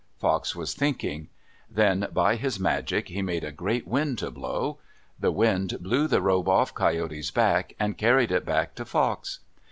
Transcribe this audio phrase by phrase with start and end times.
[0.17, 1.27] Fox was thinking.
[1.69, 4.79] Then by his magic he made a great wind to blow.
[5.19, 9.41] The wind blew the robe off Coyote's back and carried it back to Fox.